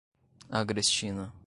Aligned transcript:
Agrestina 0.49 1.31